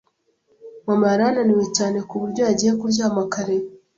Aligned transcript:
Mama 0.87 1.05
yari 1.11 1.23
ananiwe 1.29 1.65
cyane 1.77 1.97
ku 2.07 2.13
buryo 2.21 2.41
yagiye 2.47 2.71
kuryama 2.79 3.21
kare. 3.33 3.55